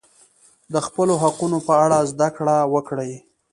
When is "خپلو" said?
0.87-1.13